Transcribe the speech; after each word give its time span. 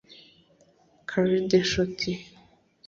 Khalid 1.09 1.51
Nshuti 1.61 2.11